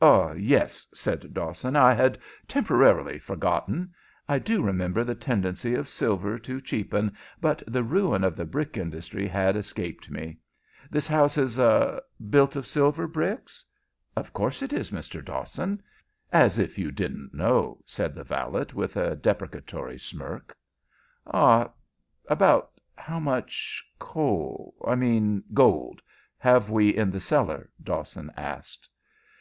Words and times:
"Ah, 0.00 0.32
yes," 0.32 0.88
said 0.92 1.32
Dawson. 1.32 1.76
"I 1.76 1.94
had 1.94 2.18
temporarily 2.48 3.20
forgotten. 3.20 3.94
I 4.28 4.40
do 4.40 4.60
remember 4.60 5.04
the 5.04 5.14
tendency 5.14 5.76
of 5.76 5.88
silver 5.88 6.36
to 6.40 6.60
cheapen, 6.60 7.16
but 7.40 7.62
the 7.68 7.84
ruin 7.84 8.24
of 8.24 8.34
the 8.34 8.44
brick 8.44 8.76
industry 8.76 9.28
has 9.28 9.54
escaped 9.54 10.10
me. 10.10 10.40
This 10.90 11.06
house 11.06 11.38
is 11.38 11.60
ah 11.60 12.00
built 12.28 12.56
of 12.56 12.66
silver 12.66 13.06
bricks?" 13.06 13.64
"Of 14.16 14.32
course 14.32 14.62
it 14.62 14.72
is, 14.72 14.90
Mr. 14.90 15.24
Dawson. 15.24 15.80
As 16.32 16.58
if 16.58 16.76
you 16.76 16.90
didn't 16.90 17.32
know!" 17.32 17.78
said 17.86 18.16
the 18.16 18.24
valet, 18.24 18.66
with 18.74 18.96
a 18.96 19.14
deprecatory 19.14 19.96
smirk. 20.00 20.56
"Ah 21.24 21.70
about 22.26 22.72
how 22.96 23.20
much 23.20 23.84
coal 24.00 24.74
I 24.84 24.96
mean 24.96 25.44
gold 25.54 26.02
have 26.38 26.68
we 26.68 26.88
in 26.88 27.12
the 27.12 27.20
cellar?" 27.20 27.70
Dawson 27.80 28.32
asked. 28.36 28.88